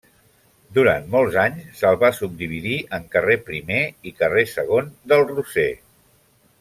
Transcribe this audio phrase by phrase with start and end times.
[0.77, 3.79] Durant molts anys se'l va subdividir en carrer Primer
[4.13, 5.69] i carrer Segon del Roser.